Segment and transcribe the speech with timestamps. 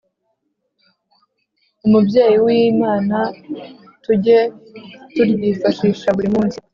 [1.85, 3.17] umubyeyi w’imana
[4.03, 4.39] tujye
[5.13, 6.57] turyifashisha buri munsi